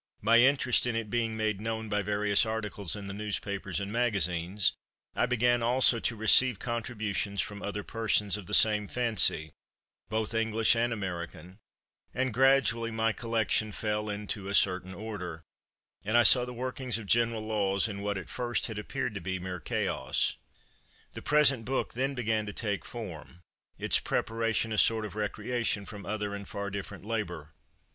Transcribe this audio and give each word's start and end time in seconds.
My 0.23 0.39
interest 0.39 0.87
in 0.87 0.95
it 0.95 1.11
being 1.11 1.37
made 1.37 1.61
known 1.61 1.87
by 1.87 2.01
various 2.01 2.43
articles 2.43 2.95
in 2.95 3.05
the 3.05 3.13
newspapers 3.13 3.79
and 3.79 3.91
magazines, 3.91 4.73
I 5.15 5.27
began 5.27 5.61
also 5.61 5.99
to 5.99 6.15
receive 6.15 6.57
contributions 6.57 7.39
from 7.39 7.61
other 7.61 7.83
persons 7.83 8.35
of 8.35 8.47
the 8.47 8.55
same 8.55 8.87
fancy, 8.87 9.51
both 10.09 10.33
English 10.33 10.75
and 10.75 10.91
American, 10.91 11.59
and 12.15 12.33
gradually 12.33 12.89
my 12.89 13.11
collection 13.13 13.71
fell 13.71 14.09
into 14.09 14.47
a 14.47 14.55
certain 14.55 14.95
order, 14.95 15.43
and 16.03 16.17
I 16.17 16.23
saw 16.23 16.45
the 16.45 16.51
workings 16.51 16.97
of 16.97 17.05
general 17.05 17.43
laws 17.45 17.87
in 17.87 18.01
what, 18.01 18.17
at 18.17 18.27
first, 18.27 18.65
had 18.65 18.79
appeared 18.79 19.13
to 19.13 19.21
be 19.21 19.37
mere 19.37 19.59
chaos. 19.59 20.35
The 21.13 21.21
present 21.21 21.63
book 21.63 21.93
then 21.93 22.15
began 22.15 22.47
to 22.47 22.53
take 22.53 22.85
form 22.85 23.43
its 23.77 23.99
preparation 23.99 24.73
a 24.73 24.79
sort 24.79 25.05
of 25.05 25.13
recreation 25.13 25.85
from 25.85 26.07
other 26.07 26.33
and 26.33 26.47
far 26.49 26.71
different 26.71 27.05
labor. 27.05 27.53